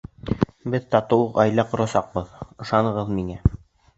Беҙ 0.75 0.87
татыу 0.95 1.27
ғаилә 1.35 1.67
ҡорасаҡбыҙ, 1.75 2.31
ышанығыҙ 2.65 3.15
миңә. 3.19 3.39